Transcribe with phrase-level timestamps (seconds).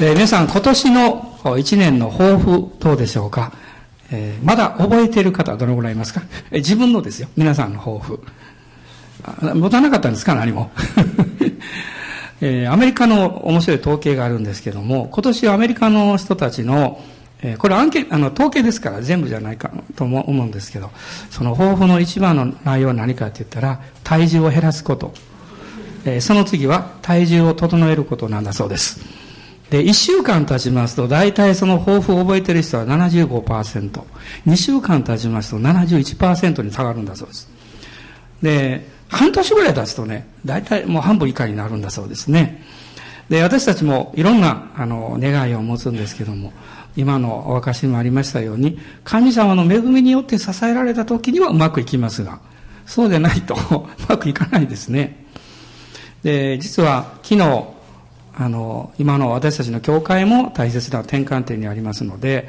[0.00, 3.52] えー、皆さん、今年の1年の抱負、どうでしょうか、
[4.12, 7.28] えー、まだ覚えている方はどのぐらいいますか、えー、自分のですよ。
[7.36, 8.20] 皆さんの抱負。
[9.54, 10.36] 持たなかったんですか？
[10.36, 10.70] 何も。
[12.40, 17.00] えー、アメリカの面白い統計があるんですけども、今年はアメリカの人たちの、
[17.42, 20.90] えー、これアンケあの、統計ですから全部じゃないかと思うんですけど、
[21.30, 25.12] その抱負の一番の内容は何かって言ったら、体重を減らすこと。
[26.04, 29.17] え、その次は体重を整えることなんだそうです。
[29.70, 34.02] で、1週間経ちますと、大体その抱負を覚えてる人は75%。
[34.46, 37.48] 2週間経ちますと71%に下がるんだそうです。
[38.42, 42.62] で、半年ぐらい経つとね、大体もう半分以下になるんだそうですね。
[43.28, 46.52] で、私たちもいろんな、あの、願いを持つんですけども、
[46.96, 52.40] 今のお証にもありましたように、神様の恵みによって支えられた時にはうまくいきますが、
[52.86, 55.24] そうでないと うまくいかないですね。
[56.22, 57.77] で、実は昨日、
[58.40, 62.48] あの、今の私たちの教会も大切な転換点にありますので、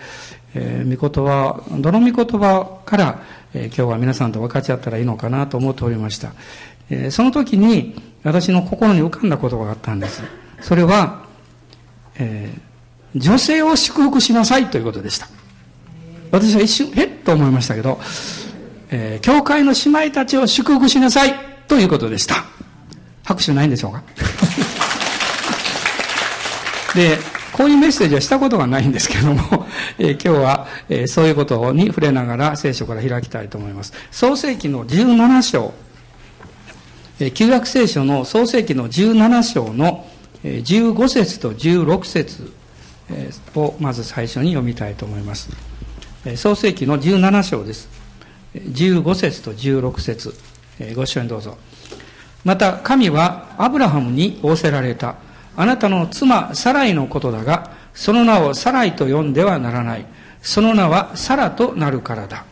[0.53, 3.23] えー、御言葉、どの御言葉から、
[3.53, 6.33] えー、今日は皆さんと分かち合ったらいいのかなと思っておりました。
[6.91, 10.21] えー、その時に私の心に浮かんだ言葉があったんです。
[10.61, 11.23] それは、
[12.19, 15.27] えー、女性を祝福しなさいということでした。
[16.31, 17.99] 私は一瞬、へっと思いましたけど、
[18.91, 21.33] えー、教会の姉妹たちを祝福しなさい
[21.67, 22.45] ということでした。
[23.23, 24.03] 拍手ないんでしょうか？
[26.95, 27.17] で、
[27.53, 29.67] こういうメッセージはしたことがないんですけども、
[29.99, 33.93] えー、今日は、えー、そういうことに触れながら聖書から開きたいと思います。
[34.11, 35.73] 創世記の17章、
[37.19, 40.05] えー、旧約聖書の創世記の17章の
[40.43, 42.53] 15節と16節
[43.55, 45.49] をまず最初に読みたいと思います。
[46.25, 47.89] え創世記の17章です。
[48.55, 50.33] 15節と16節
[50.79, 51.57] えご一緒にどうぞ。
[52.45, 55.15] また神はアブラハムに仰せられた。
[55.55, 60.05] あなたの妻サライのことだが、その名をサライと呼んではならない。
[60.41, 62.45] その名はサラとなるからだ。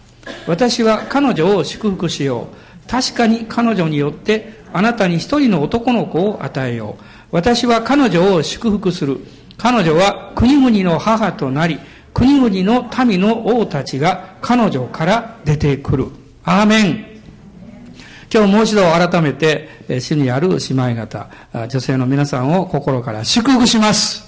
[0.45, 2.49] 私は彼女を祝福しよ
[2.85, 2.89] う。
[2.89, 7.03] 確かに彼女によってあなたに一人の男の子を与えよう。
[7.31, 9.19] 私は彼女を祝福する。
[9.57, 11.79] 彼女は国々の母となり、
[12.13, 16.07] 国々の民の王たちが彼女から出てくる。
[16.43, 17.16] アーメン。
[18.29, 19.69] 今日もう一度改めて、
[20.01, 21.29] 主にある姉妹方、
[21.69, 24.27] 女性の皆さんを心から祝福します。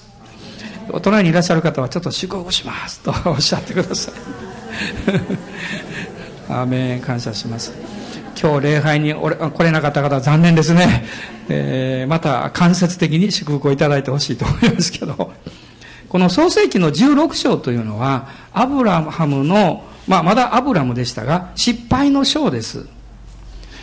[0.92, 4.14] お隣にいらっしゃる方はちょっと祝福しますとおっしゃってください。
[6.50, 7.74] アーメン感謝します。
[8.42, 11.06] 今日礼拝に来れなかった方は残念ですね。
[11.50, 15.34] えー、また間接的に祝福をいただいてほしいと思いますけど、
[16.08, 22.88] この創世記の16章というのは、アブラハムの、まあまだアブラムでしたが、失敗の章です。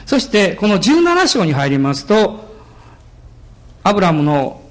[0.06, 2.46] そして、この17章に入りますと、
[3.82, 4.62] アブラムの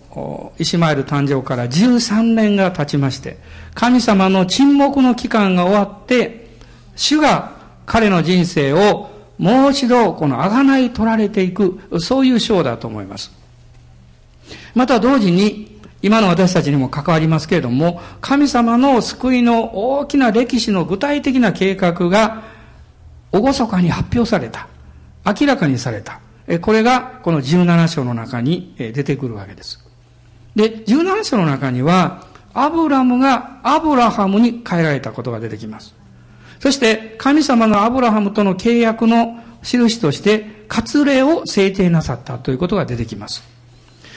[0.57, 3.37] イシマエル誕生から13年が経ちまして、
[3.73, 6.47] 神様の沈黙の期間が終わって、
[6.95, 7.51] 主が
[7.85, 13.31] 彼の人生をもう一度この贖い取られていく、そういう章だと思います。
[14.73, 22.43] また同時に、今の私たちにも関わりますけれども、神様の救いの大きな歴史の具体的な計画が、
[23.33, 24.67] 厳かに発表された。
[25.25, 26.19] 明らかにされた。
[26.61, 29.83] これがこの17章の中に出てくるわけです。
[30.55, 35.93] で、17章の中には、アブラムがアブラハムに変えられたことが出てきます。
[36.59, 43.43] そして、神様のアブラハムとの契約の印として、割礼を制定なさったということが出てきます。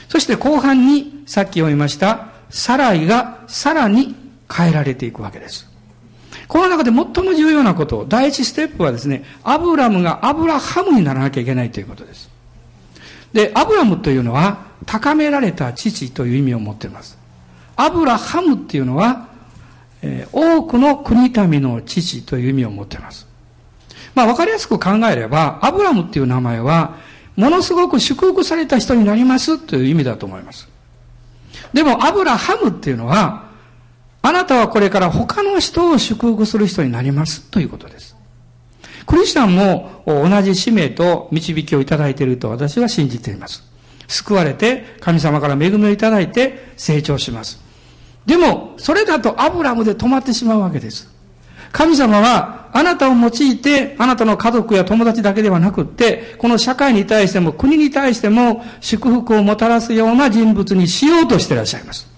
[0.07, 4.15] そして後半に、さっき読みました、サライがさらに
[4.51, 5.68] 変えられていくわけです。
[6.49, 12.27] この中で最も重要なこと、第一ステップはですね、アブラムがアブラハムにならなきゃいけないということです。
[13.31, 17.19] で、アブラムというのは、高められた父という意味を持っています。
[17.75, 19.27] アブラハムっていうのは、
[20.01, 23.27] えー、多くの国民の父という意味を持っています。
[24.15, 26.95] まあ、わかりやすく考えれば、アブラムっていう名前は、
[27.35, 30.67] ものすごく祝福された人になりますという意味だと思います。
[31.73, 33.48] でも、アブラハムっていうのは、
[34.29, 38.15] あなたはこれから他の人を祝福する人になりますということです。
[39.07, 43.63] クリスチャンも同じ使命と導きをいただいていると私は信じています。
[44.07, 47.59] 救われて神様から恵みをいただいて成長します。
[48.27, 51.09] でも、それだとアブラムで止まってしまうわけです。
[51.71, 62.08] 神様はあなたを用いて、あなたの家族や友達だけではなくって、この社会に対しても国に対しても祝福をもたらすような人物にしようとしていらっしゃいます。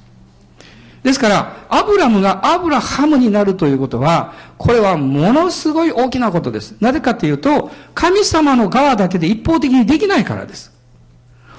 [1.04, 6.76] ですから、アブラムがアブラハムになるということは、これはものすごい大きなことです。
[6.80, 10.72] なぜかというと、神様の側だけで一方的にできないからです。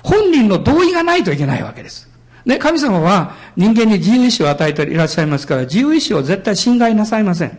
[0.05, 2.09] 本人の同意がないといけないわけです。
[2.44, 7.59] ね、神様は人間に自由意志を与えていらっしゃいますから、自由意志を絶対侵害なさいません。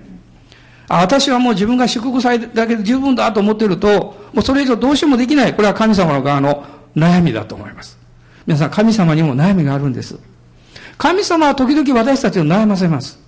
[0.87, 3.89] あ、私はもう自分が祝福されただけで十分だと思っていると、
[4.33, 5.53] もうそれ以上どうしようもできない。
[5.53, 6.65] これは神様の側の
[6.95, 7.97] 悩みだと思います。
[8.45, 10.17] 皆さん、神様にも悩みがあるんです。
[10.97, 13.19] 神様は時々私たちを悩ませます。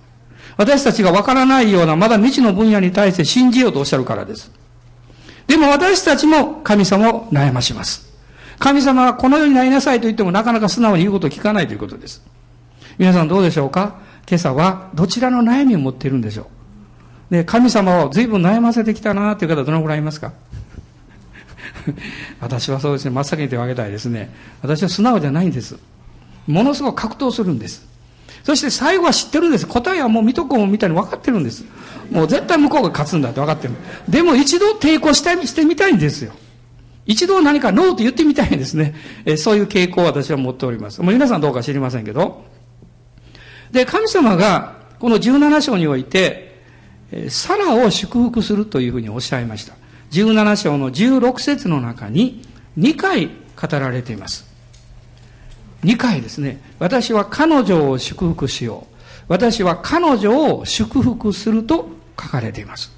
[0.56, 4.50] 私たちがわからないようなまだ未知の分野に対して信じようとおっしゃるからです。
[5.46, 8.06] でも私たちも神様を悩まします。
[8.58, 12.22] 神様はこのようになりなさいと言ってもなかなか素直に言うことを聞かないということです。
[12.96, 14.00] 皆さんどうでしょうか？
[14.28, 16.48] 今朝はどちらの悩みを持っているんでしょ
[17.30, 17.34] う？
[17.34, 20.32] で、神様を随分悩ませてきたなという方どのくらいいますか？
[22.40, 24.34] 私はそうですね、真っ先に手を挙げたいですね。
[24.62, 25.76] 私は素直じゃないんです。
[26.46, 27.86] ものすごく格闘するんです。
[28.44, 29.66] そして最後は知ってるんです。
[29.66, 31.64] 答えはもう見とこうみたいに分かってるんです。
[32.10, 33.74] もう絶対向こうが勝つんだって分かってる。
[34.08, 36.32] でも一度抵抗してしてみたいんですよ。
[37.06, 38.94] 一度何かノーと言ってみたいんですね。
[39.24, 41.00] えそういう傾向を私は持っております。
[41.02, 42.44] もう皆さんどうか知りませんけど。
[43.70, 46.62] で、神様がこの17章において、
[47.28, 49.74] サラを祝福するというふうにおっしゃいました。
[50.12, 52.42] 17章の16節の中に
[52.78, 54.55] 2回語られています。
[55.84, 56.60] 2回ですね。
[56.78, 58.96] 私は彼女を祝福しよう。
[59.28, 61.88] 私は彼女を祝福すると
[62.20, 62.92] 書かれています。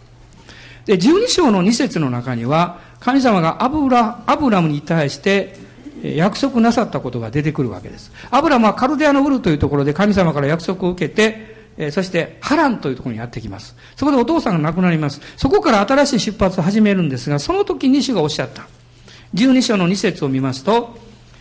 [0.87, 5.57] で、12章の2節の中には、神様がアブラ、アブラムに対して
[6.03, 8.11] 約束なさったことが出てくるわけです。
[8.31, 13.77] アブラムはカルデアのウルというところで神様から約束を受けて、そしてハランというところにやってきます。
[13.97, 15.21] そこでお父さんが亡くなります。
[15.37, 18.67] そこから新しい出発を始めるんですが、その時に主がおっしゃった。
[19.35, 20.99] 12章の2節を見ますと、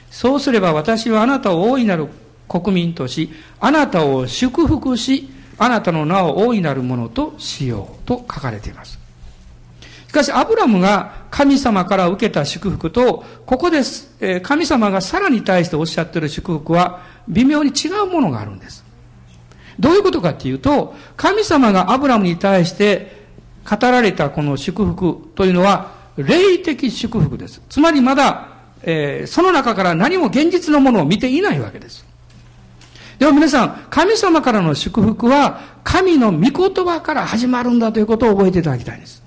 [0.10, 2.08] そうすれば私はあなたを大いなる
[2.48, 9.00] 国民とし、あなたを祝福し、あなたの名を大いなるものとしようと書かれています。
[10.08, 18.86] しかし、アブラムが神様から受けた祝福と、ここです、え神様がさらに対しておっしゃっている祝福は、微妙に違うものがあるんです。
[19.80, 23.28] どういうことかっていうと、神様がアブラムに対して
[23.70, 27.62] 語られたこの祝福というのは、霊的祝福です。
[27.70, 28.57] つまりまだ、
[28.90, 32.06] えー、その中から何も現実のものを見ていないわけです。
[33.20, 36.40] でも皆さん、神様からの祝福は、神の御
[36.70, 39.22] 言葉から始まるんだということを覚えていただきたいんです。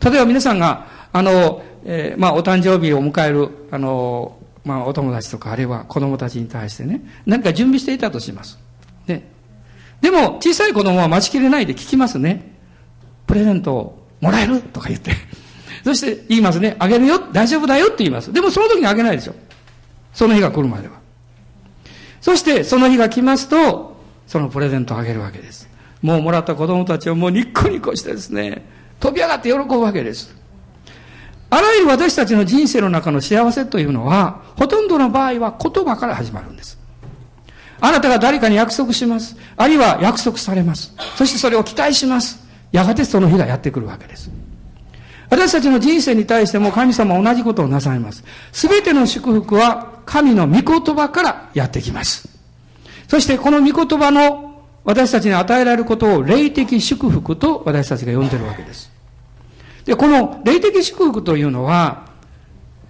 [0.00, 8.60] 例えば皆さんが、あの、えー、まあ、お誕生日を迎える、あの、まあ、お友達とか、あるいは子供たちに対してね、何か準備していたとします。
[9.08, 9.28] ね。
[10.00, 12.54] でも、小さい子供は待ちきれないで聞きますね。
[13.26, 15.12] プレゼントをもらえるとか言って。
[15.88, 16.76] そして言いますね。
[16.78, 17.18] あげるよ。
[17.32, 18.30] 大丈夫だよって言います。
[18.30, 19.34] でもその時にあげないでしょ。
[20.12, 20.98] その日が来るまでは。
[22.20, 23.96] そしてその日が来ますと、
[24.26, 25.66] そのプレゼントをあげるわけです。
[26.02, 28.66] もうもらった子供たちはもうニッコニコしてですね、
[29.00, 30.36] 飛び上がって喜ぶわけです。
[31.48, 36.78] あらゆる私たちの人生の中の幸せというのは、ほとんどの場合は言葉から始まるんです。
[37.80, 39.38] あなたが誰かに約束します。
[39.56, 40.92] あるいは約束されます。
[41.16, 42.46] そしてそれを期待します。
[42.72, 44.30] やがてその日がやってくるわけです。
[45.30, 48.24] 私たちの人生に対しても神様は同じことをなさいます。
[48.52, 52.28] すべての祝福は神の御言葉からやってきます。
[53.08, 58.90] そしてこの御言葉の私たちに与えられることを霊的祝福と私たちが呼んでいるわけです。
[59.84, 62.06] で、この霊的祝福というのは、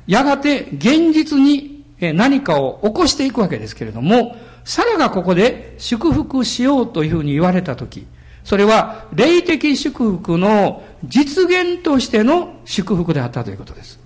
[0.06, 8.06] やがて現実に何かを起こしていくわけですけれども、サラがここで祝福しようというふうに言われたとき、
[8.48, 14.00] それは霊的祝福の実現としての祝福であったということです。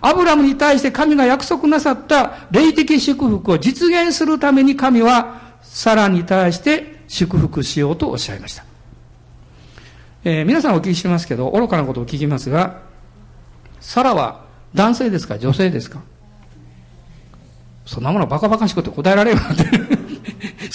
[0.00, 8.64] アブラムに対して神が約束なさった霊的祝福を実現するために神はサラに対して祝福しようとおっしゃいました。
[10.22, 12.82] えー、皆さんお聞きしますけど、愚かなことを聞きますが、
[13.80, 15.98] サラは男性ですか女性ですか？
[17.84, 19.64] そんなものバカバカしくて答えられるなんて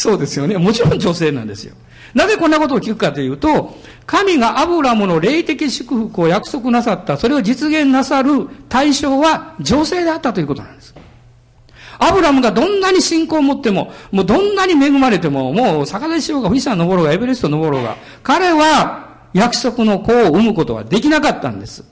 [0.03, 0.57] そうですよね。
[0.57, 1.75] もちろん女性なんですよ。
[2.13, 10.93] なぜこんなことを聞くかというと、神がアブラムの霊的祝福を約束なさった、それを実現なさる対象は女性であったということなんです。
[12.00, 21.86] アブラムがどんなに信仰を持っても、もうどんなに恵まれても、もう逆立ちしようが富士山登ろうがエベレスト登ろうが、彼は約束の子を産むことはできなかったんです。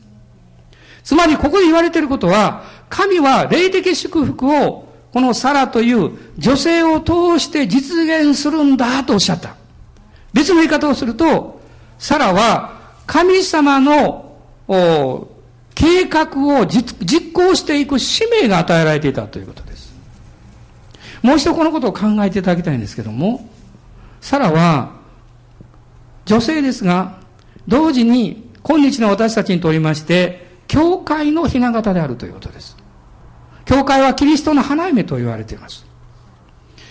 [1.01, 9.55] つまりここで言われていることは、神は霊的祝福をこのサラという女性を通して実現するんだとおっしゃった。
[10.33, 11.59] 別の言い方をすると、
[11.99, 14.37] サラは神様の
[15.75, 19.93] 計画を実行していく使命が与えられていたということです。
[21.21, 23.49] もう一度このことを考えていただきたいんですけども、
[24.21, 24.91] サラは
[26.25, 27.17] 女性ですが、
[27.67, 32.77] 同時に今日の私たちにとりまして、教会の雛形であるということです。
[33.71, 35.85] 教会はキリストの花嫁と言われています。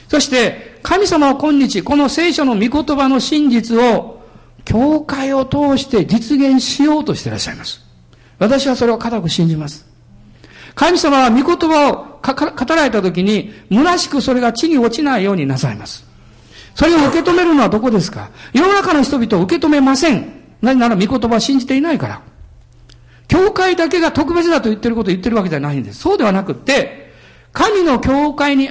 [0.08, 4.22] そして、神様は今日、この聖書の御言葉の真実を、
[4.64, 7.82] 教会を通して実現しようとしていらっしゃいます。
[8.38, 9.86] 私はそれを固く信じます。
[10.74, 16.06] 神様は御言葉を語られた時に、虚しくそれが地に落ちないようになさいます。
[16.74, 18.30] それを受け止めるのはどこですか？
[18.54, 20.32] 世の中の人々を受け止めません。
[20.62, 22.22] なぜなら御言葉を信じていないから。
[23.30, 26.00] 教会だけが特別だと言ってることを言ってるわけじゃないんです。
[26.00, 27.12] そうではなくって、
[27.52, 28.68] 神の教会に、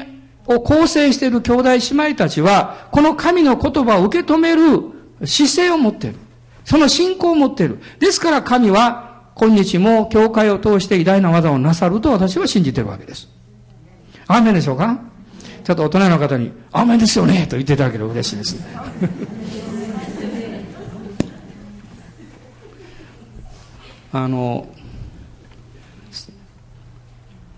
[0.47, 1.77] を構成している兄弟姉
[2.09, 4.81] 妹たちは、この神の言葉を受け止める
[5.23, 6.17] 姿勢を持っている。
[6.65, 7.79] その信仰を持っている。
[7.99, 13.29] ですから神は、今日も教会を通して偉大な技をなさると私は信じているわけです。
[14.27, 14.99] アーメンでしょうか？
[15.63, 18.57] ちょっと大人の方に、アーメンですよねと言っていただけると嬉しいです。
[24.11, 24.67] あの、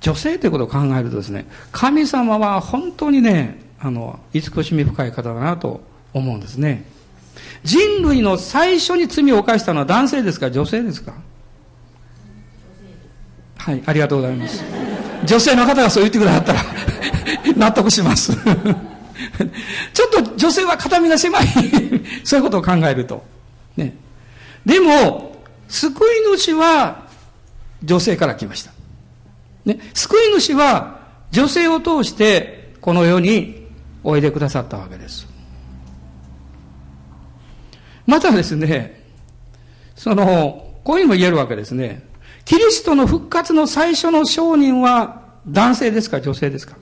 [0.01, 5.81] 女性ということを考えるとですね、神様は本当にね、あの、慈しみ深い方だなと
[6.13, 6.85] 思うんですね。
[7.63, 11.13] 人類の最初に罪を犯したのは男性ですか女性ですか？
[13.57, 14.63] はい、ありがとうございます。
[15.25, 16.61] 女性の方がそう言ってくださったら
[17.55, 18.33] 納得します
[19.93, 21.45] ちょっと女性は肩身が狭い
[22.25, 23.23] そういうことを考えると。
[23.77, 23.93] ね。
[24.65, 25.30] でも、
[25.71, 27.07] 救い主は
[27.81, 28.71] 女性から来ました。
[29.65, 29.79] ね。
[29.93, 30.99] 救い主は
[31.31, 33.67] 女性を通してこの世に
[34.03, 35.27] おいでくださったわけです。
[38.05, 39.01] またですね、
[39.95, 42.03] その、こういうのも言えるわけですね。
[42.43, 46.75] キリストの復活の最初の証人は男性ですか女性ですか？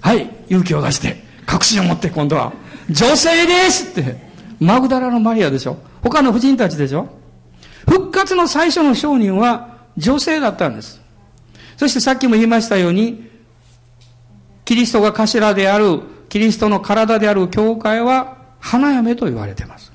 [0.00, 2.52] はい、勇気を出して、確信を持って今度は、
[2.90, 4.16] 女性ですって、
[4.58, 5.76] マグダラのマリアでしょ？
[6.02, 7.21] 他の婦人たちでしょ？
[7.88, 11.00] 復活の最初の証人は女性だったんです。
[11.76, 13.30] そしてさっきも言いましたように、
[14.64, 19.92] キリストが頭である、キリストの体である教会は花嫁と言われています。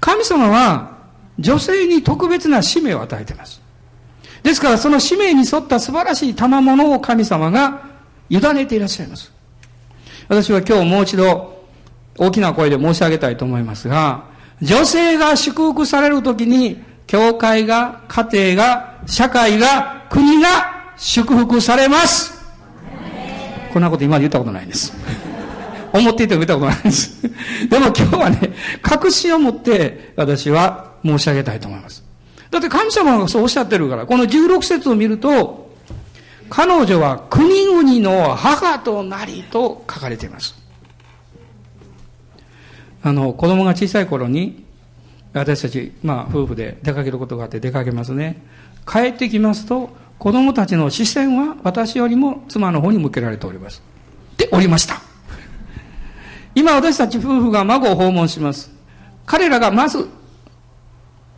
[0.00, 0.96] 神様は
[1.38, 3.60] 女性に特別な使命を与えています。
[4.42, 7.82] ですからその使命に沿った素晴らしい賜物を神様が
[8.30, 9.32] 委ねていらっしゃいます。
[10.28, 11.66] 私は今日もう一度
[12.16, 14.29] 大きな声で申し上げたいと思いますが、
[14.62, 22.40] 女性が祝福されるときに、教会が、家庭が、社会が、国が祝福されます。
[23.72, 24.92] こんなこと今まで言ったことないんです。
[25.92, 27.22] 思っていても言ったことないんです。
[27.68, 32.04] でも今日はね、確信を持って私は申し上げたいと思います。
[32.50, 35.70] だって神様がそうおっしゃってるから、この16節を見ると、
[36.48, 40.59] 彼女は国々の母となりと書かれています。
[43.02, 44.64] あの、子供が小さい頃に、
[45.32, 48.42] 私たち、まあ、夫婦で出かけることがあって出かけますね。
[48.86, 53.82] 帰ってきますと、子供たちの視線は私よりも妻の方に向けられております。
[54.36, 55.00] で、おりました。
[56.54, 58.70] 今私たち夫婦が孫を訪問します。
[59.24, 60.08] 彼らがまず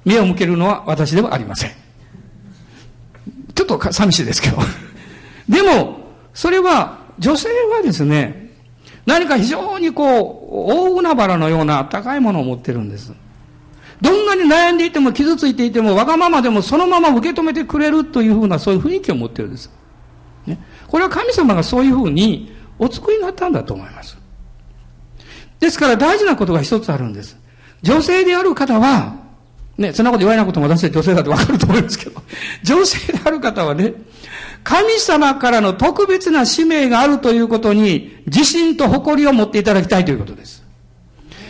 [0.04, 1.70] 目を向けるのは私ではありません。
[3.54, 4.58] ちょっと寂しいですけど。
[5.48, 6.00] でも、
[6.34, 8.50] それは、女性はですね、
[9.06, 13.14] 何か非常にこう、大海原のような高いものを持ってるんです。
[14.02, 19.70] どんなに悩んでいても傷ついていてもわがままでもそのまま受け止めてくれるというふうなそういう雰囲気を持ってるんです。
[20.46, 24.18] ね、これは神様がそういうふうにお作りになったんだと思います。
[25.58, 27.38] ですから大事なことが一つあるんです。
[27.80, 29.14] 女性である方は、
[29.78, 32.20] ね、そんなこと言われなくても私は女性だってわかると思いますけど、
[32.62, 33.94] 女性である方はね、
[34.64, 40.62] 神様からの特別な使命があるということに自信と誇りを持っていただきたいということです。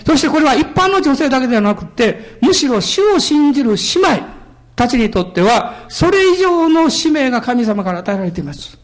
[0.07, 4.27] そしてこれは一般の女性だけではなくて、むしろ主を信じる姉妹
[4.75, 8.79] たちにとっては、それ以上の使命が神様から与えられています。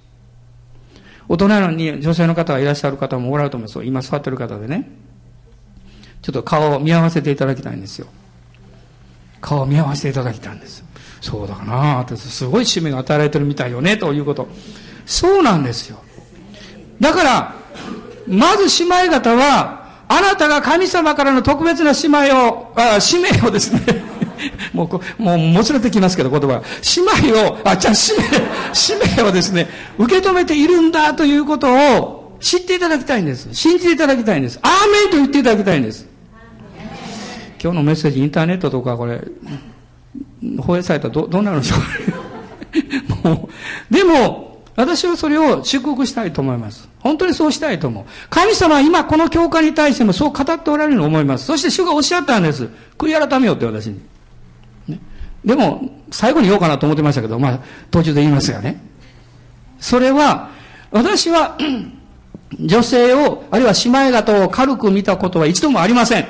[1.28, 3.84] 大人なのに女性の方がいらっしゃる方もおられると思います。
[3.84, 4.88] 今座ってる方でね。
[6.22, 8.06] ちょっと顔を見合わせていただきたいんですよ。
[9.40, 10.84] 顔を見合わせていただきたいんです。
[11.20, 14.48] そうだなってすごい使命が与えられてるみたいよねということ。
[15.06, 15.98] そうなんですよ。
[17.00, 17.54] だから、
[18.26, 23.80] まず姉妹方は、あなたが神様からの特別な使命を、あ使命をですね、
[24.72, 24.84] も
[25.18, 26.62] う、もう、もつれてきますけど、言葉。
[27.22, 28.24] 姉妹を、あ、じゃあ使命、
[28.72, 33.48] 使命をですね、受け止めているんだということを知っていただきたいんです。
[33.52, 34.58] 信じていただきたいんです。
[34.62, 36.06] アーメンと言っていただきたいんです。
[37.60, 39.20] 今日のメッセージ、インターネットとか、これ、
[40.60, 43.48] 放映されたらどどうなるんでしょうも
[43.90, 46.88] うでも、私はそれを祝福したいと思います。
[47.00, 48.04] 本当にそうしたいと思う。
[48.30, 51.46] 神様は今この教会に対してもそう語っておられると思います。
[51.46, 52.68] そして主がおっしゃったんです。
[52.96, 54.00] 悔い改めようって私に。
[54.86, 55.00] ね、
[55.44, 58.80] でも、最後に言おうかなと思ってましたけど、まあ、途中で言いますがね。
[59.80, 60.50] それは、
[60.92, 61.58] 私は、
[62.60, 66.26] 女性を、あるいは姉妹方を軽く見たことは一度もありません。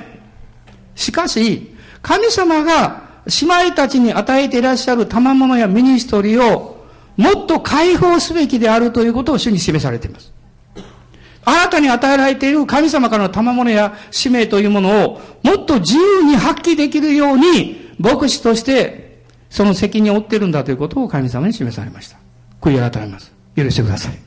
[0.95, 10.32] しかし、神様が姉妹たちに与えていらっしゃる賜物やミニストリーをもっと解放すべきであるということを主に示されています。
[11.44, 22.18] あなたに与えられている神様からの賜物や使命というものをもっと自由に発揮できるように牧師としてその責任を負っているんだということを神様に示されました。
[22.61, 23.32] 悔い改めます。
[23.56, 24.18] 許してください。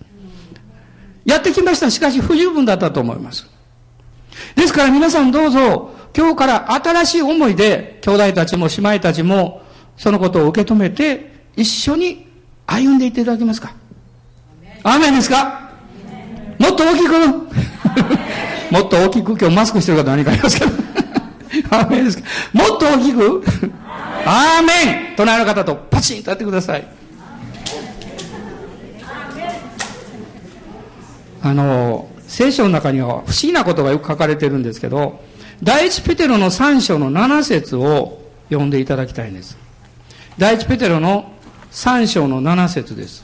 [1.25, 1.91] やってきました。
[1.91, 3.47] しかし不十分だったと思います。
[4.55, 9.61] ですから皆さんどうぞ、今日から新しい思いで、兄弟たちも姉妹たちも、
[9.97, 12.27] そのことを受け止めて、一緒に
[12.67, 13.73] 歩んでいっていただけますか？
[14.83, 15.71] アーメンですか？
[16.59, 17.11] もっと大きく？
[18.71, 20.71] もっと大きく、今日マスクしてる方何かありますけど
[21.75, 22.27] アーメンですか？
[22.53, 23.43] もっと大きく？
[24.25, 25.15] アーメン。
[25.15, 26.87] 隣の方とパチンとやってください。
[31.43, 35.19] あの、聖書の中には不思議なことがよく書かれてるんですけど、
[35.63, 39.57] 第一ペテロの3章の7節を読んでいただきたいんです。
[40.37, 41.31] 第一ペテロの
[41.71, 43.23] 3章の7節です。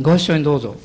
[0.00, 0.76] ご一緒にどうぞ。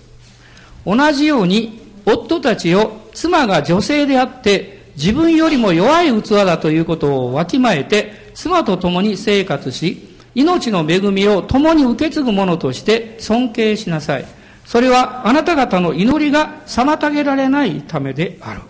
[0.84, 14.26] 同じように夫たちを妻が女性であって自分よりも弱い器だということをわきまえて妻と共に生活し命の恵みを共に受け継ぐ者として尊敬しなさい。
[14.66, 18.62] それはあなた方の祈りが妨げられないためである。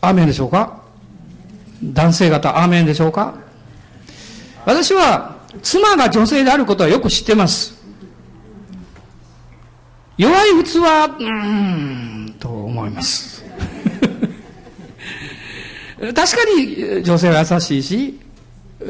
[0.00, 0.80] アーメンでしょうか？
[1.82, 3.34] 男性方、アーメンでしょうか？
[4.64, 7.74] 私は、妻が女性であることはよく知ってます。
[10.16, 11.30] 弱い器、うー
[12.28, 13.42] ん、と思います。
[15.98, 16.24] 確か
[16.56, 18.20] に女性は優しいし、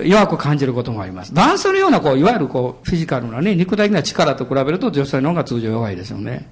[0.05, 1.35] 弱く感じることもあります。
[1.35, 6.49] 男性のような、こう、いわゆるこう、フィジカルなね、肉体的な力と比べると女性の方が通常弱いですよね。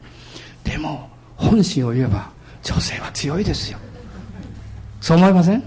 [0.65, 2.31] でも、本心を言えば、
[2.63, 3.79] 女性は強いですよ。
[5.01, 5.63] そう思いません？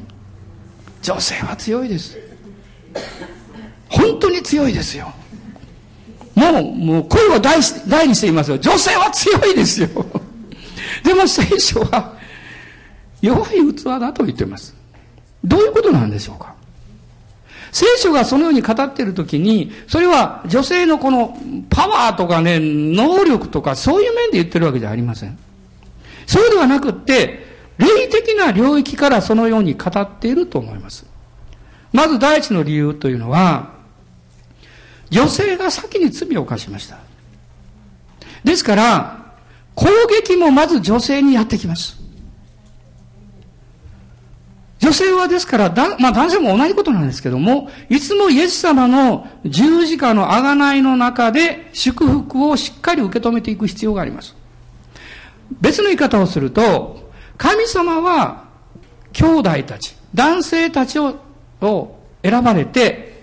[1.02, 2.18] 女性は強いです。
[3.90, 5.12] 本当に強いですよ。
[6.36, 8.58] もう、もう声を大大にしていますよ。
[8.58, 9.88] 女性は強いですよ。
[11.04, 12.14] でも聖書は
[13.22, 14.76] 弱い器だと言ってます。
[15.44, 16.54] どういうことなんでしょうか？
[17.72, 21.38] 聖書がそのように語っているときに、それは女性のこの
[21.70, 25.38] パワーとかね、能力とかそういう面で言ってるわけじゃありません。
[26.28, 27.46] そうではなくって、
[27.78, 31.06] 霊的な領域からそのように語っていると思います。
[31.94, 33.72] まず第一の理由というのは、
[35.10, 36.98] 女性が先に罪を犯しました。
[38.44, 39.34] ですから、
[39.76, 42.01] 攻撃もまず女性にやってきます。
[44.82, 54.36] 女性はですから、だまあ男性も同じことなんですけども、いつもイエス様の十字架の贖いの中で祝福をしっかり受け止めていく必要があります。
[55.62, 58.46] 別の言い方をすると、神様は
[59.14, 61.16] 兄弟たち、男性たちを
[61.62, 63.22] を選ばれて、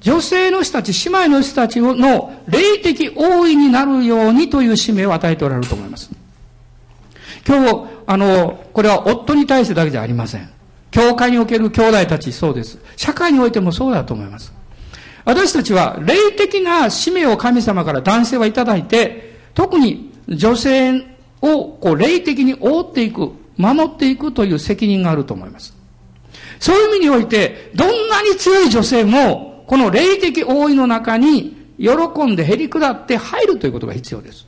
[0.00, 6.10] 女性の人たち、姉妹の人たちの霊的王位になるようにという使命を与えておられると思います。
[7.48, 10.51] 今日、あの、これは夫に対してだけじゃありません。
[10.92, 12.78] 教会における兄弟たちそうです。
[12.96, 14.52] 社会においてもそうだと思います。
[15.24, 21.04] 私たちは霊的な使命を神様から男性はいただいて、特に女性
[21.40, 25.74] をこう霊的に覆っていく、守っていくという責任があると思います。
[26.60, 34.46] そういう意味において、どんなに強い女性も、この霊的覆いの中に喜んでへり下って入るということが必要です。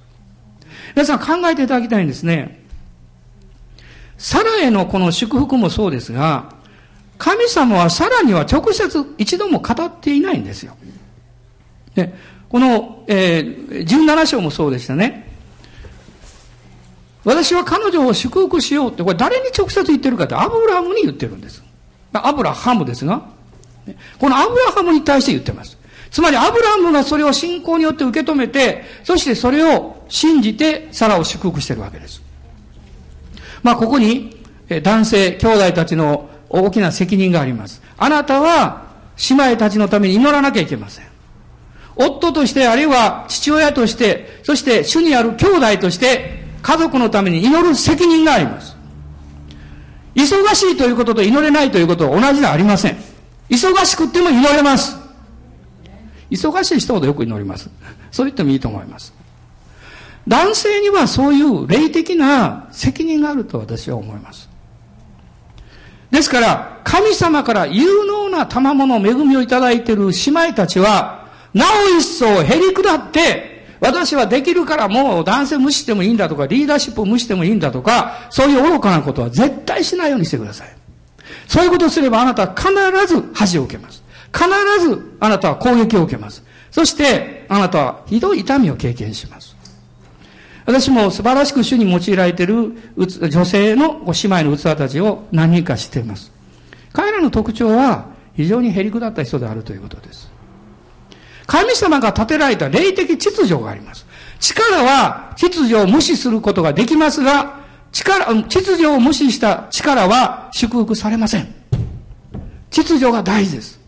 [0.95, 2.64] 皆さん考えていただきたいんですね。
[4.25, 6.49] サラへのこの祝福もそうですが、
[7.19, 10.75] 神様はサラには直接一度も語っていないんですよ。
[11.95, 12.11] で、
[12.49, 15.31] この、えー、17章もそうでしたね。
[17.23, 21.63] 私は彼女を祝福しようって、これ誰に直接言ってるかってアブラハムに言ってるんです。
[22.15, 23.29] アブラハムですが、
[24.19, 25.77] このアブラハムに対して言ってます。
[26.11, 32.24] つまりアブラハムがそれを信仰によって受け止めて、そしてそれを信じてサラを祝福してるわけです。
[33.65, 34.37] まあ、ここに、
[34.83, 37.83] 男性、兄弟たちの大きな責任があります。
[37.97, 38.85] あなたは、
[39.31, 41.07] 姉妹たちのために祈らなきゃいけません。
[41.97, 48.77] 夫として、あるいは父親として、そして主にある兄弟として、家族のために祈る責任があります。
[50.15, 52.97] 忙しいということと祈れないということは同じではありません。
[53.49, 54.97] 忙しくっても祈れます。
[56.31, 57.71] 忙しい人ほどよく祈ります。
[58.11, 59.13] そう言ってもいいと思います。
[60.27, 64.49] 男性にはそういう霊的な責任があると私は思います。
[66.11, 80.69] ですから、神様から有能な賜物、恵みをいただいている姉妹たちは、なお一層減り下って、私はできるからもう男性無視してもいいんだとか、リーダーシップを無視してもいいんだとか、そういう愚かなことは絶対しないようにしてください。
[81.49, 82.73] そういうことをすればあなたは必
[83.13, 84.03] ず恥を受けます。
[84.33, 84.49] 必
[84.89, 86.43] ずあなたは攻撃を受けます。
[86.71, 89.54] そして、あなたはひどい痛みを経験します。
[90.67, 96.33] 私も素晴らしく主に用いられている女性の姉妹の器たちを何人か知っています。
[96.93, 100.31] 彼らの特徴は非常にへりくだった人であるということです。
[101.47, 104.07] 神様が建てられた霊的秩序があります。
[104.41, 107.61] 力は秩序を無視することができますが、
[107.93, 111.55] 力、秩序を無視した力は祝福されません。
[112.71, 113.81] 秩序が大事です。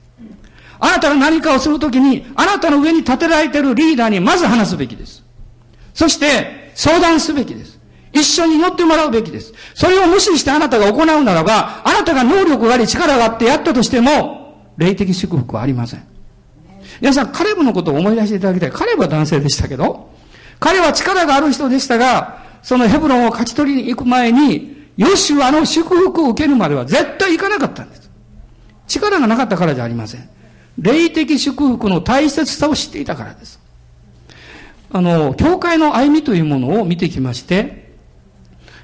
[0.78, 5.24] あなたが何かをするときに、あなたの上に立てられているリーダーにまず話すべきです。
[5.94, 7.80] そして、相談すべきです。
[8.12, 9.52] 一緒に乗ってもらうべきです。
[9.74, 16.06] それを無視してあなたが行うならば、あなたが能力があり力があってやったとしても、霊的祝福はありません。
[17.00, 18.70] 皆さん、カレブのことを思い出していただきたい。
[18.70, 20.10] カレブは男性でしたけど、
[20.60, 28.10] 彼は力がある人でしたが、そのヘブロンを勝ち取りに行く前に、ヨシュアの祝福を受けるまでは絶対行かなかったんです。
[28.86, 30.28] 力がなかったからじゃありません。
[30.78, 33.65] 霊的祝福の大切さを知っていたからです。
[34.96, 37.92] あの、教会の歩みというものを見てきまして、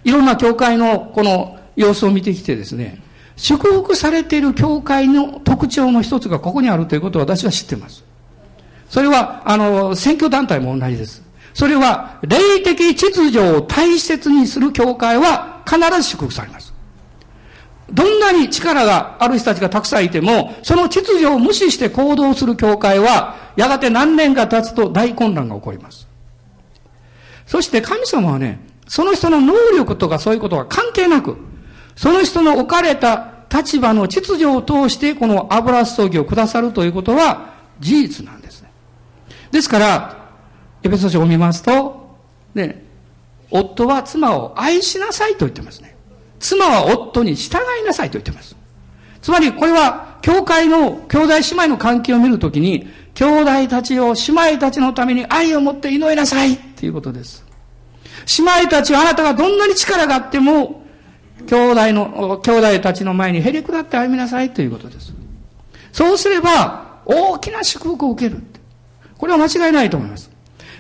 [0.05, 3.01] いろんな教会のこの様子を見てきてですね、
[3.37, 8.05] 祝福されている教会の特徴の一つがここにあるということを私は知っています。
[8.91, 11.23] それは、あの、選挙団体も同じです。
[11.55, 16.72] それは、霊的秩序を大切にする教会は必ず祝福されます。
[17.93, 26.09] どんなに力がある人たちがたくさんいても、その秩序を無視して行動する教会は、やがて何年が経つと大混乱が起こります。
[27.47, 31.37] そして神様はね、その人の能力とかそういうことは関係なく、
[31.95, 38.71] その人の置かれた立場の秩序を通してこの油注ぎをくださるということは事実なんですね。
[39.51, 40.17] ですから、
[40.83, 42.17] エペソ書を見ますと、
[42.55, 42.85] ね、
[43.51, 45.92] 夫は妻を愛しなさいと言ってますね。
[46.43, 48.57] 妻は夫に従いなさいと言ってます。
[49.23, 57.45] つまり、これは、教会の兄弟姉妹の関係を見るときに、兄弟たちを、姉妹たちのために愛を持って祈りなさいっていうことです。
[58.39, 60.85] 姉妹たちはあなたがどんなに力があっても、
[61.47, 65.13] 兄弟の、兄弟たちの前にへりくだって歩みなさいということです。
[65.93, 68.43] そうすれば、大きな祝福を受ける。
[69.17, 70.31] これは間違いないと思います。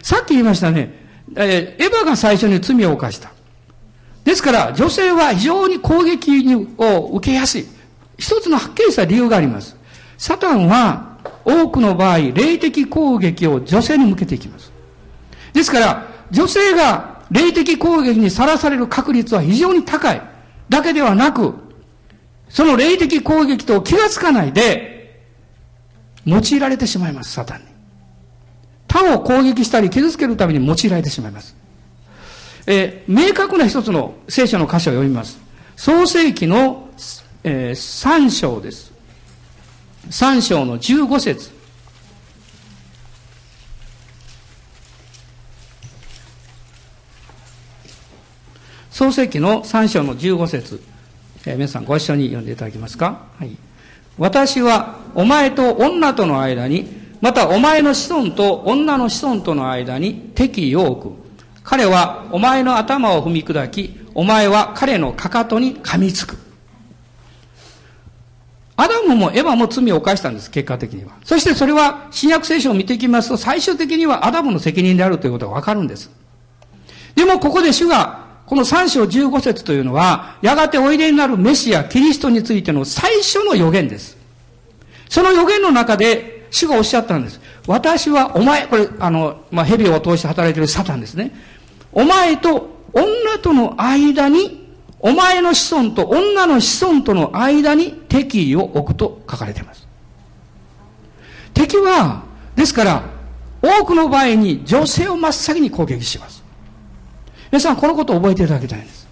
[0.03, 0.93] さっき言いましたね、
[1.37, 3.32] えー、エヴァが最初に罪を犯した。
[4.25, 7.67] ですから、女性は非常に攻撃を受けやすい。
[8.19, 9.77] 一つのはっきりした理由があります。
[10.17, 14.73] サタンは多くの場合、霊的攻撃を女性に向けていきます。
[15.53, 20.23] ですから、女性が霊的攻撃にさらされる確率は非常に高い。
[20.69, 21.55] だけではなく、
[22.49, 25.21] その霊的攻撃と気がつかないで、
[26.25, 27.65] 用いられてしまいます、サタンに。
[28.87, 31.57] 他を攻撃したり傷つけるために用いられてしまいます。
[32.67, 35.39] えー、明確な一つの聖書の箇所を読みます。
[35.77, 36.89] 創世記の、
[37.43, 38.93] えー、3章です。
[40.11, 41.51] 3章の15節
[48.91, 50.83] 創世記の3章の15節、
[51.47, 53.27] えー、皆さんご一緒に読んでいただけますか？
[53.39, 53.57] はい。
[54.19, 56.87] 私はお前と女との間に
[57.21, 61.22] またお前の子孫と女の子孫との間に敵意を置く。
[61.65, 66.37] 彼はお前の頭を踏み砕き、お前は彼のかかとに噛みつく。
[68.77, 71.13] アダムもエヴァも罪を犯したんです、結果的には。
[71.25, 76.11] そしてそれは、新約聖書を見ていきますと、最終的にはアダムの責任であるということがわかるんです。
[77.15, 84.17] でも、ここで主が、この3章15節というのは、やがておいでになるメシア、キリストについての最初の予言です。
[85.09, 87.41] その予言の中で、主がおっしゃったんです。
[87.67, 91.35] 私はお前、これ、あの、まあ、蛇を通して働いているサタンですね。
[91.93, 94.63] お前と女との間に、
[95.01, 99.89] お前の子孫と女の子孫との間に敵意を置くと書かれています。
[101.55, 102.23] 敵は、
[102.55, 103.03] ですから、
[103.63, 106.45] 多くの場合に女性を真っ先に攻撃します。
[107.51, 109.09] 皆さん、このことを覚えていただきたいんです。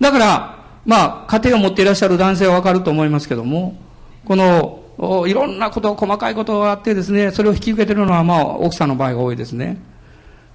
[0.00, 3.76] だから、まあ、家庭を持っていらっしゃる男性はわかると思いますけども、
[4.24, 9.78] このいろんなこと、細かいことがあってですね、それを引き受けてるのは、まあ、奥さんの場合が多いですね。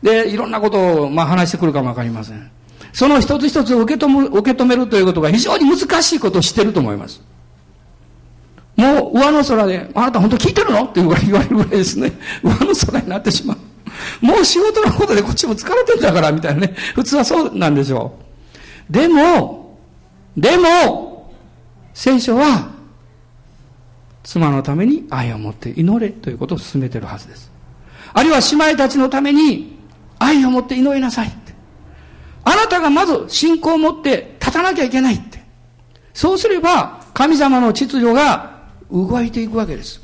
[0.01, 2.51] で、いろんなことを、まあ、話してくるかもわかりません。
[2.93, 7.21] その一つ一つを受け止め受け止めるということが非常に難しいことをしてると思います。
[8.75, 10.83] もう上の空で、あなた本当聞いてるの？
[10.83, 12.13] って言われるぐらいですね。
[12.43, 13.57] 上の空になってしまう。
[14.25, 16.75] もう仕事のことでこっちも疲れてんだから、みたいなね。
[16.95, 18.17] 普通はそうなんでしょ
[18.89, 18.93] う。
[18.93, 19.77] でも、
[20.35, 21.33] でも、
[21.93, 22.71] 聖書は、
[24.27, 27.49] 妻のために愛を持って祈れということを進めてるはずです。
[28.13, 29.79] あるいは姉妹たちのために
[30.19, 31.53] 愛を持って祈りなさいって。
[32.43, 35.41] あなたがまず信仰を持って立たなきゃいけないって。
[36.13, 40.01] そうすれば、神様の秩序が動いていくわけです。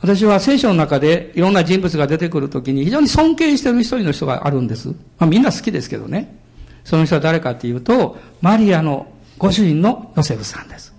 [0.00, 4.88] 私は聖書の中でいろんな人物が出てくるときに非常に尊敬してる一人の人があるんです。
[4.88, 6.36] まあみんな好きですけどね。
[6.82, 9.06] その人は誰かっていうと、マリアの
[9.38, 10.91] ご主人のヨセフさんです。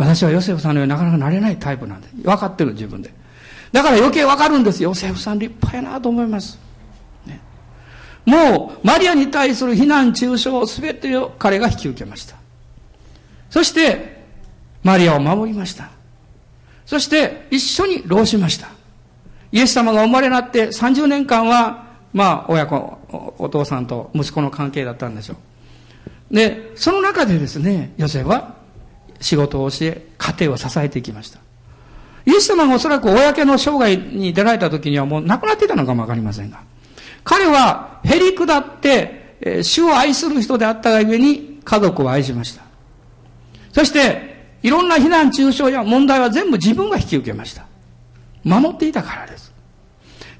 [0.00, 2.08] 私はヨセフさんのようになかなかなれないタイプなんで。
[2.22, 3.12] 分かってる自分で。
[3.70, 4.90] だから余計分かるんですよ。
[4.90, 6.58] ヨセフさん立派やなと思います。
[7.26, 7.38] ね、
[8.24, 12.36] もう、マリアに対する非難中傷すべてを彼が引き受けました。
[13.50, 14.24] そして、
[14.82, 15.90] マリアを守りました。
[16.86, 18.68] そして一緒に労しました。
[19.52, 21.84] イエス様が生まれなって30年間は、
[22.14, 25.34] まあ、親子、お父さんと息子の関係だったんでしょ
[26.30, 26.34] う。
[26.34, 28.59] で、その中でですね、ヨセフは
[29.20, 31.38] 仕事を教え、家庭を支えていきました。
[32.26, 36.60] イエス様がおそらく公の生涯に出られた時にはもう亡くなっていたのかもわかりませんが、
[37.24, 42.62] 彼はへり下って、主を愛する人であったがゆえに家族を愛しました。
[43.72, 44.30] そして、
[44.62, 47.64] いろんな非難中傷や問題は全部自分が引き受けました。
[48.44, 49.52] 守っていたからです。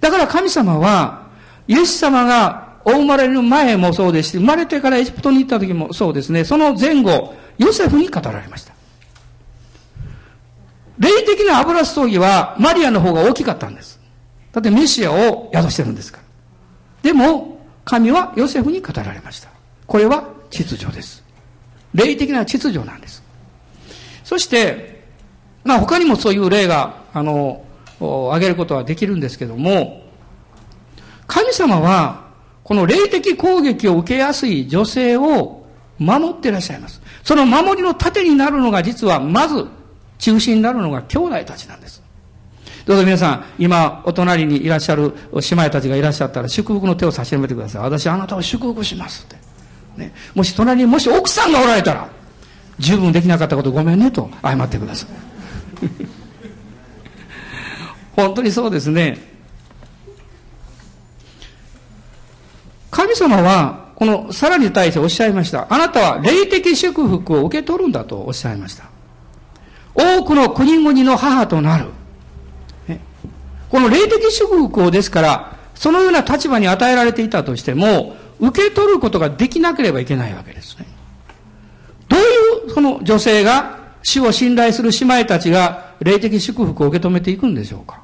[0.01, 1.29] だから神様は、
[1.66, 8.70] イエス様がお生まれる前もそうですし、生まれてからエジプトに行った時もそうですね、その前後、ヨセフに語られました。
[11.01, 13.99] 霊的な油注ぎはマリアの方が大きかったんです。
[14.53, 16.25] だってメシアを宿してるんですから。
[17.03, 19.49] でも、神はヨセフに語られました。
[19.87, 21.25] これは秩序です。
[21.95, 23.23] 霊的な秩序なんです。
[24.25, 25.03] そして、
[25.65, 27.65] まあ他にもそういう例が、あの、
[27.99, 30.03] 挙げることはできるんですけども、
[31.27, 32.29] 神様は、
[32.63, 35.65] この霊的攻撃を受けやすい女性を
[35.99, 37.01] 守っていらっしゃいます。
[37.25, 39.67] その守りの盾になるのが実は、まず、
[40.21, 42.01] 中心になるのが兄弟たちなんです。
[42.87, 47.83] どうぞ皆さん、今、お隣にいらっしゃる姉妹たちがいらっしゃったら、祝福の手を差し伸べてください。
[47.83, 49.37] 私、あなたを祝福しますって。
[49.97, 52.09] ね、もし隣にもし奥さんがおられたら、
[52.81, 55.11] 十分できなかったことごめんねと謝ってください
[58.17, 59.19] 本当にそうですね
[62.91, 68.89] 神様はこのさらに対しておっしゃいましたあなたは霊的祝福を受け取るんだとおっしゃいました
[69.94, 71.87] 多くの国々の母となる。
[73.68, 80.87] この霊的祝福をですからそのような立場に与えられていたとしても受け取ることができなければいけないわけですね。
[82.09, 82.24] どうい
[82.66, 88.00] うその女性が主を信頼する姉妹たちが霊的祝福を受け止めていくんでしょうか。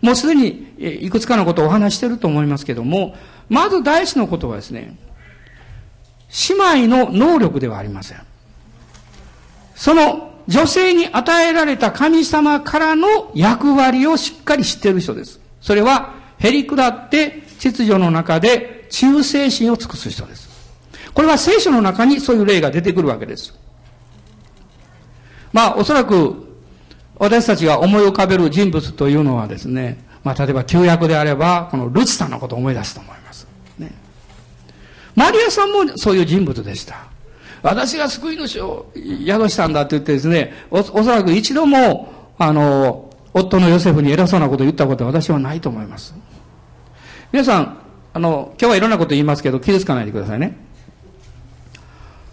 [0.00, 3.14] もうすでにいくつかのことをお話していると思いますけども、
[3.50, 4.96] まず第一のことはですね、
[6.48, 8.18] 姉妹の能力ではありません。
[9.74, 15.40] その女性に与えられた神様からの役割をしっかり知っている人です。
[15.60, 20.48] それは、へり下って秩序の中で忠誠心を尽くす人です。
[21.12, 23.54] これは聖書の中にそういう例が出てくるわけです。
[25.52, 26.48] まあ、おそらく、
[27.16, 33.46] 私たちが思い浮かべる人物というのはですね、まあ、例えば旧約であれば、このルツさんのことを思い出すと思います。
[33.78, 33.92] ね。
[35.14, 37.06] マリアさんもそういう人物でした。
[37.62, 46.14] 私が救い主を宿したんだって言ってですね、おおそらく一度も、あの、夫のヨセフに偉そうなことを言ったことは私はないと思います。
[47.32, 47.78] 皆さん、
[48.12, 50.56] あの、今日はいろんなこと言いますけど、傷つかないでくださいね。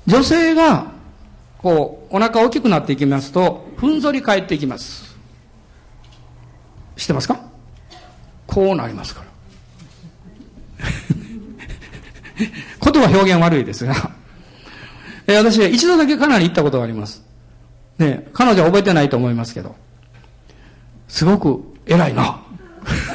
[0.08, 0.88] 女性が、
[1.60, 5.16] こう、お腹大きくなっていきますと、ふんぞり返っていきます。
[6.96, 7.40] 知ってますか？
[8.48, 9.28] こうなりますから。
[12.92, 14.16] 言葉表現悪いですが。
[15.28, 17.24] え私、一度だけかなり行ったことがあります。
[17.98, 19.76] ね、彼女は覚えてないと思いますけど。
[21.08, 22.40] すごく偉いな。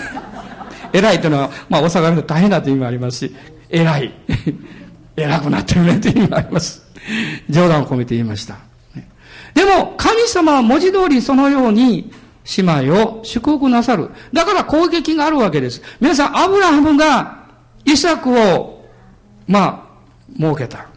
[0.93, 3.35] 偉いというのは、まあ、大阪で大変だという意味もありますし、
[3.71, 4.13] 偉い。
[5.17, 6.83] 偉くなってるねという意味もあります。
[7.49, 8.57] 冗談を込めて言いました。
[9.55, 12.13] でも、神様は文字通りそのように
[12.57, 14.11] 姉妹を祝福なさる。
[14.33, 15.83] だから攻撃があるわけです。
[16.01, 17.45] 皆さん、アブラハムが
[17.85, 18.85] イサクを、
[19.47, 20.92] まあ、設けた。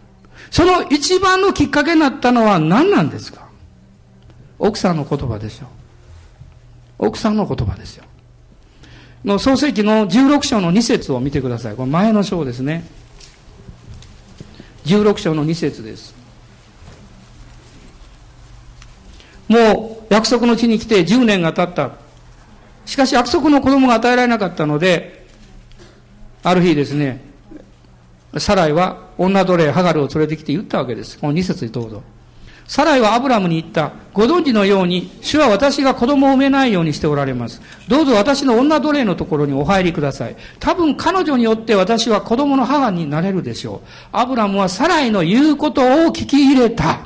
[0.56, 3.50] その一番のきっかけになったのは何なんですか？
[4.58, 5.68] 奥さんの言葉ですよ。
[6.98, 8.06] 奥さんの言葉ですよ。
[9.26, 11.76] の創世記の16章の2節を見てください。
[11.76, 12.86] これ前の章ですね。
[14.86, 16.16] 16章の2節です。
[19.50, 21.98] もう約束の地に来て10年が経った。
[22.86, 25.28] しかし約束の子供が与えられなかったので、
[26.44, 27.35] ある日ですね、
[28.38, 31.18] サライは女奴隷ハガルを連れてきて言ったわけです。
[31.20, 32.04] この2節にどうぞ。
[32.68, 33.92] サライはアブラムに言った。
[34.14, 37.62] ご存知のように、主は私が子供を産めないようにしておられます。
[37.88, 40.36] どうぞ私の女奴隷のところにお入りください。
[40.60, 43.88] 多分彼女によって私は子供の母になれるでしょう。
[44.12, 47.00] アブラムはサライの言うことを聞き入れた。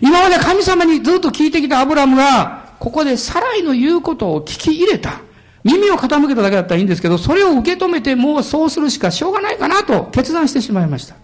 [0.00, 5.20] 今まで神様にずっと聞いてきたアブラムが、ここでサライの言うことを聞き入れた。
[5.64, 11.16] 耳を傾けただけだったらいいんですけど、それを受け止めてもうそうするしかしょうがないかなと決断してしまいました。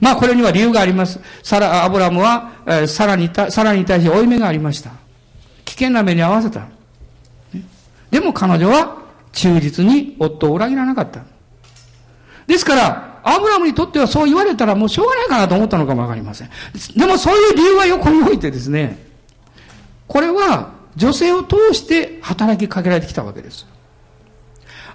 [0.00, 1.20] まあこれには理由があります。
[1.42, 4.90] サラ、アブラムは、えー、サラにサラに対して負い目がありました。
[5.64, 6.66] 危険な目に遭わせた。
[8.10, 8.98] でも彼女は
[9.32, 11.20] 忠実に夫を裏切らなかった。
[12.46, 16.50] ですから、アブラムにとってはそう言われたらもうしょうがないかなと思ったのかもわかりません。
[16.96, 18.98] でもそういう理由は横に置いてですね、
[20.08, 23.66] これは女性を通して働きかけられてきたわけです。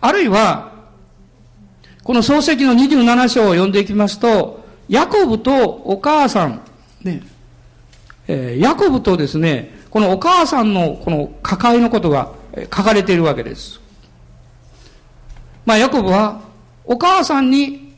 [0.02, 0.72] あるいは、
[2.04, 6.62] この創世記の27章を読んでいきますと、ヤコブとお母さん、
[7.04, 7.24] ね、
[8.28, 13.80] えー、ヤコブとですね、このお母さんのこの抱えのことが書かれているわけです。
[15.66, 16.42] まあ、ヤコブは
[16.84, 17.96] お母さんに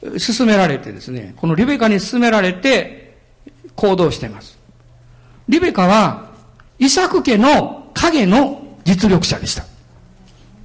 [0.00, 3.16] 勧められてですね、このリベカに勧められて
[3.76, 4.58] 行動しています。
[5.48, 6.29] リベカは
[6.80, 9.64] イサク家の影の実力者でした。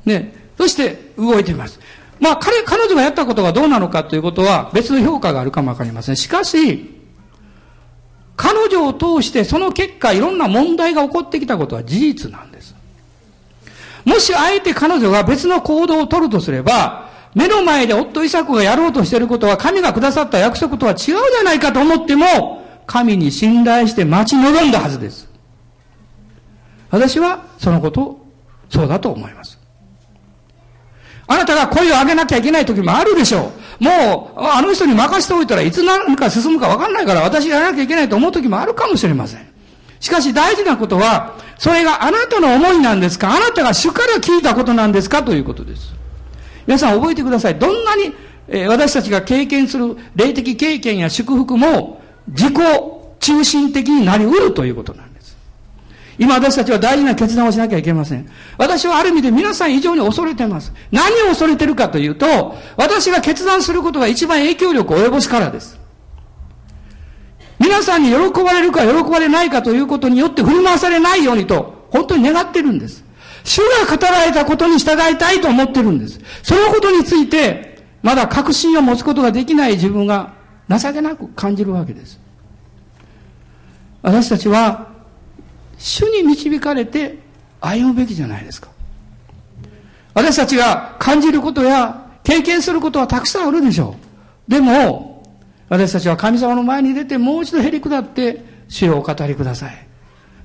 [0.05, 0.33] ね。
[0.57, 1.79] そして動いています。
[2.19, 6.15] まあ彼、彼女がやったことがどうなのかということは別の評価があるかもわかりません。
[6.15, 6.95] しかし、
[8.37, 12.73] 彼女を通してその結果いろんな問題が起こってきたことは事実なんです。
[14.05, 25.34] もしあえて彼女が別の行動を取るとすれば、目の前で夫イサクがやろうとしていることは神がくださった約束とは違うじゃないかと思っても、神に信頼して待ち望んだはずです。
[26.89, 28.25] 私はそのことを
[28.69, 29.59] そうだと思います。
[31.27, 33.83] あなたが声を上げなきゃいけない時もあるでしょう。
[33.83, 39.47] もう、あの人に任せておいたらいつ何か進むか分かんないから私がやらなきゃいけないと思う時もあるかもしれません。
[39.99, 43.35] しかし大事なことは、それがあなたの思いなんですか？
[43.35, 45.23] あなたが主から聞いたことなんですか？
[45.23, 45.93] ということです。
[46.67, 47.57] 皆さん覚えてください。
[47.57, 48.13] どんなに、
[48.47, 52.55] えー、私たちが経験する霊的経験や祝福も自己
[53.19, 55.14] 中心的になり得るということなんです。
[56.17, 58.29] 今私たちは大事な決断をしなきゃいけません。
[58.57, 60.71] 私はある意味で皆さん以上に恐れてます。
[60.91, 65.79] 何を恐れてるかというと、私が決断することが一番影響力を及ぼすからです。
[67.59, 73.03] 皆さんに喜ばれるか喜ばれないかということによって振り回されないようにと、本当に願ってるんです。
[73.43, 76.19] 主が語られたことに従いたいと思ってるんです。
[76.43, 80.33] そのことについて、まだ確信を持つことができない自分が
[80.69, 82.19] 情けなく感じるわけです。
[84.01, 84.94] 私たちは
[85.77, 87.17] 主に導かれて
[87.61, 88.69] 歩むべきじゃないですか。
[90.13, 93.95] 私たちが感じることや経験することはたくさんあるでしょ
[94.47, 94.51] う。
[94.51, 95.23] でも、
[95.69, 99.87] 私たちは神様の前に出てもう一度へり下って主をお語りください。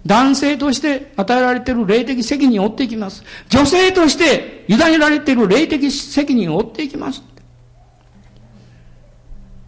[0.07, 3.23] 男性として与えられている霊的責任を負っていきます。
[3.49, 7.23] 女性として委ねられている霊的責任を負っていきます。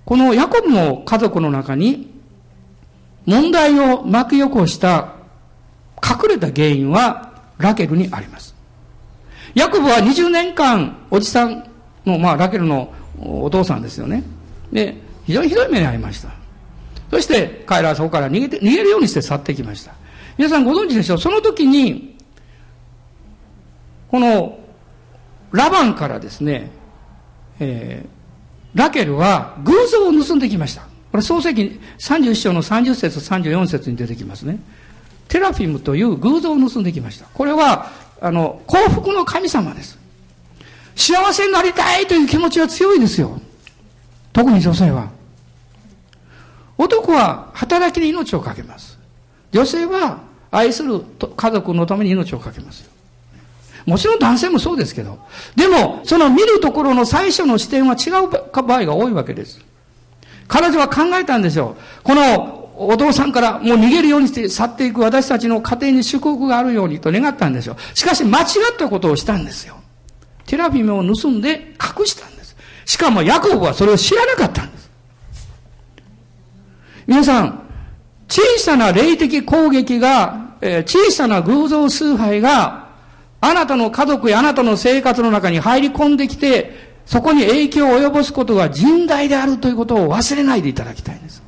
[0.04, 2.10] このヤコブの家族の中に
[3.24, 5.21] 問題を巻き起こした
[6.02, 8.54] 隠れた原因はラケルにあります。
[9.54, 11.68] ヤコブは20年間、おじさん
[12.04, 14.22] の、まあ、ラケルのお父さんですよね。
[14.72, 16.30] で、非常にひどい目に遭いました。
[17.10, 19.92] そして、彼らはそこから逃げて、逃げるようにして去ってきました。
[20.38, 22.16] 皆さんご存知でしょうその時に、
[24.10, 24.58] この、
[25.52, 26.70] ラバンからですね、
[27.60, 30.82] えー、ラケルは偶像を盗んできました。
[31.10, 34.58] これ創世記31章の30節34節に出てきますね。
[35.28, 37.26] テラフィムという偶像を盗んできました。
[37.32, 39.98] これは、あの、幸福の神様です。
[40.94, 43.40] 幸せになりたいという気持ちは強いですよ。
[44.32, 45.10] 特に女性は。
[46.78, 48.98] 男は働きに命をかけます。
[49.52, 51.00] 女性は愛する
[51.36, 52.90] 家族のために命をかけます。
[53.86, 55.18] もちろん男性もそうですけど。
[55.56, 58.28] でも、その見るところの最初の視点は違う
[58.62, 59.60] 場合が多いわけです。
[60.48, 61.76] 彼女は考えたんですよ。
[62.02, 67.76] このお父さんからもう逃げるようにして去っていく私たちの家庭に祝福があるようにと願ったんでしょう。
[67.96, 69.76] しかし間違ったことをしたんですよ。
[70.46, 72.56] テラフィムを盗んで隠したんです。
[72.84, 74.90] しかもヤコブはそれを知らなかったんです。
[77.06, 77.62] 皆さん、
[78.28, 82.88] 小さな霊的攻撃が、えー、小さな偶像崇拝が、
[83.40, 91.42] あなたの家族やあなたの生活の中に入り込んできて、そこに影響を及ぼすことが甚大であるということを忘れないでいただきたいんです。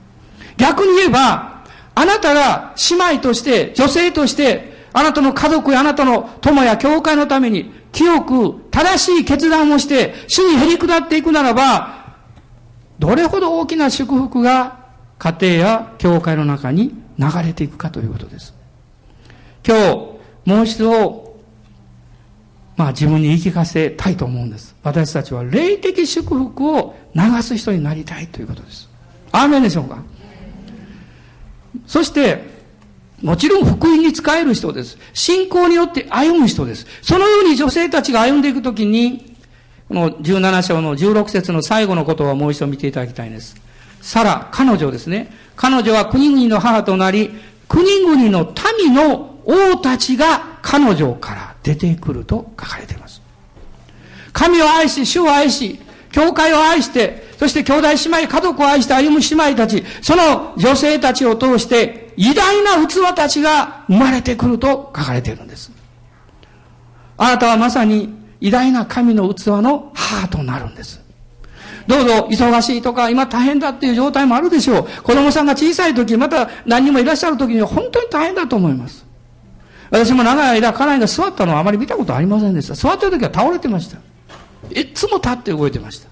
[0.57, 12.17] 逆に言えば、あなたが姉妹として、女性として、あなたの家族やあなたの友や教会のために、清く正しい決断をして、主にへり下っていくならば、
[12.99, 14.87] どれほど大きな祝福が
[15.19, 18.55] 家庭や教会の中に流れていくかということです。
[19.67, 21.37] 今日、もう一度、
[22.77, 24.75] まあ自分に言い聞かせたいと思うんです。
[24.83, 28.89] 私たちは霊的祝福を流す人になりたいということです。
[29.31, 30.03] アーメンでしょうか？
[31.87, 32.55] そして、
[33.23, 34.99] もちろん福音に使える人です。
[35.13, 36.87] 信仰によって歩む人です。
[37.03, 39.37] そのように女性たちが歩んでいくときに、
[39.89, 43.57] この17章の16節の最後のことをもう一度見ていただきたいんです。
[44.01, 45.33] サラ、彼女ですね。
[45.57, 47.31] 彼女は国々の母となり、
[47.69, 53.23] 国々の民の王たちが彼女から出てくると書かれています。
[54.33, 55.81] 神を愛し、主を愛し、
[56.15, 65.73] 教会を愛して、そして兄弟姉妹、家族を愛して歩む姉妹たち、その女性たちを通して、偉大な器たちが生まれてくると書かれているんです。
[67.17, 71.01] あなたはまさに偉大な神の器の母となるんです。
[71.89, 75.03] どうぞ忙しいとか今大変だっていう状態もあるでしょう。
[75.03, 79.05] 子供さんが小さい時、また何人もいらっしゃる時には本当に大変だと思います。
[79.91, 82.75] 私も長い間家内が座ったのはあまり見たことありませんでした。
[82.75, 83.99] 座ってる時は倒れてました。
[84.71, 86.09] いつも立って動いてました。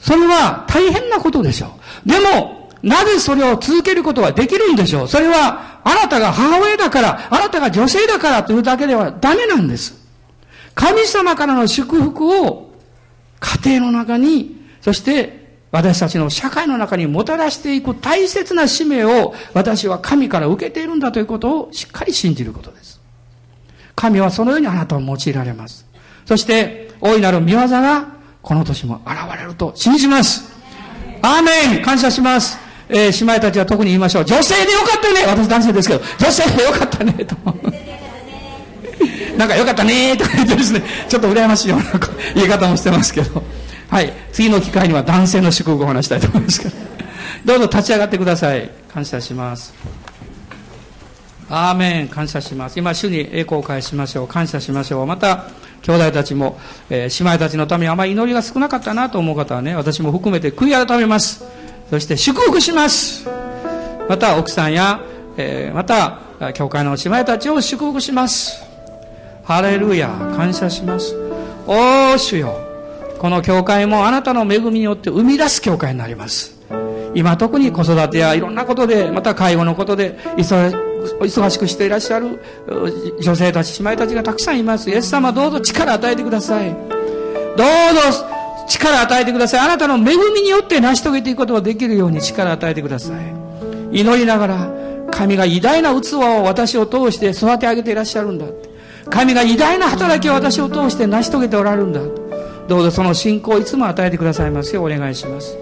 [0.00, 2.08] それは大変なことでしょう。
[2.08, 9.94] でも、なぜそれを続けることができるんでしょうそれは、あなたが母親だから、あなたが女性だからというだけではダメなんです。
[10.74, 12.70] 神様からの祝福を
[13.40, 23.00] 家庭の中に、そして私たちの社会の中にもたらしていく大切な使命を私は神から受けているんだということをしっかり信じることです。
[23.94, 25.87] 神はそのようにあなたを用いられます。
[26.28, 28.06] そして、大いなる見業が
[28.42, 30.52] この年も現れると信じます。
[31.22, 32.58] アーメン感謝します。
[32.90, 34.26] えー、姉妹たちは特に言いましょう。
[34.26, 37.34] 女性でよかったね私男性ですけど、女性でよかったねと。
[39.38, 41.84] なんかよかったねとか言ってですね、ちょっと羨ましいような
[42.34, 43.42] 言い方もしてますけど。
[43.88, 44.12] はい。
[44.30, 46.76] 次の機会には男性の祝福を話したいと思いますけど。
[47.46, 48.70] どうぞ立ち上がってください。
[48.92, 49.72] 感謝します。
[51.48, 52.08] アーメン。
[52.08, 52.78] 感謝します。
[52.78, 54.28] 今、主に栄光を返しましょう。
[54.28, 55.06] 感謝しましょう。
[55.06, 55.46] また、
[55.82, 56.58] 兄弟たちも、
[56.90, 61.44] えー、姉妹たちのためにあまり祈りが少なかったなと思う方はね、私も含めて悔い改めます。
[61.90, 63.28] そして祝福します。
[64.08, 65.00] また、奥さんや、
[65.36, 66.20] えー、また、
[66.54, 68.68] 教会の姉妹たちを祝福します。
[69.48, 71.16] ハレルヤ感謝します
[71.66, 72.60] おー主よ
[73.18, 76.60] この教会もあなたの恵みによって生み出す教会になります
[77.14, 80.87] 今特に子育てやいろんなことでまた介護のことで忙
[81.20, 82.40] 忙しくしていらっしゃる
[83.20, 84.90] 女性たち姉妹たちがたくさんいます。
[84.90, 86.70] イエス様どうぞ力与えてください。
[86.70, 88.26] どうぞ
[88.68, 89.60] 力与えてください。
[89.60, 93.34] あなたの恵みによって成し遂げていくことができるように力与えてください。
[93.90, 94.70] 祈りながら
[95.10, 98.46] 神が偉大な器を私を通して育て上げていらっしゃるんだ。
[99.10, 102.00] 神が偉大な働きを私を通して成し遂げておられるんだ。
[102.68, 105.56] どうぞその信仰をいつも与えてくださいますようお願いします。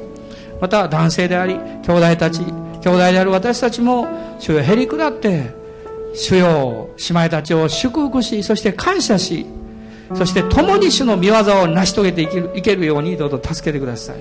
[0.61, 1.55] また男性であり
[1.87, 2.41] 兄弟たち
[2.87, 4.07] 兄弟である私たちも
[4.39, 5.51] 主よへり下って
[6.15, 9.45] 主よ姉妹たちを祝福しそして感謝し
[10.15, 14.19] そして共に主の御業を成し遂げていけるいけるようにどうぞ助けてください。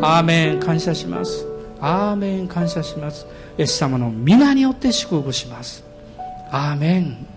[0.00, 1.46] アーメン感謝します。
[1.80, 3.26] アーメン感謝します。
[3.58, 5.84] イエス様の皆によって祝福します。
[6.50, 7.31] アーメン。